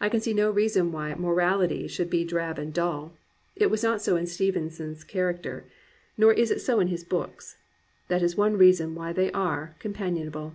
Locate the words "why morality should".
0.92-2.08